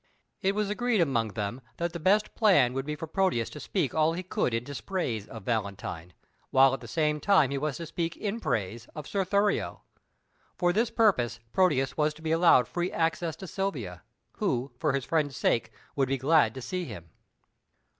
It 0.41 0.55
was 0.55 0.71
agreed 0.71 0.99
among 0.99 1.33
them 1.33 1.61
that 1.77 1.93
the 1.93 1.99
best 1.99 2.33
plan 2.33 2.73
would 2.73 2.87
be 2.87 2.95
for 2.95 3.05
Proteus 3.05 3.51
to 3.51 3.59
speak 3.59 3.93
all 3.93 4.13
he 4.13 4.23
could 4.23 4.51
in 4.51 4.63
dispraise 4.63 5.27
of 5.27 5.43
Valentine, 5.43 6.13
while 6.49 6.73
at 6.73 6.79
the 6.81 6.87
same 6.87 7.19
time 7.19 7.51
he 7.51 7.59
was 7.59 7.77
to 7.77 7.85
speak 7.85 8.17
in 8.17 8.39
praise 8.39 8.87
of 8.95 9.05
Sir 9.07 9.23
Thurio. 9.23 9.81
For 10.57 10.73
this 10.73 10.89
purpose 10.89 11.39
Proteus 11.53 11.97
was 11.97 12.15
to 12.15 12.23
be 12.23 12.31
allowed 12.31 12.67
free 12.67 12.91
access 12.91 13.35
to 13.35 13.45
Silvia, 13.45 14.01
who, 14.37 14.71
for 14.79 14.93
his 14.93 15.05
friend's 15.05 15.37
sake, 15.37 15.71
would 15.95 16.09
be 16.09 16.17
glad 16.17 16.55
to 16.55 16.63
see 16.63 16.85
him. 16.85 17.11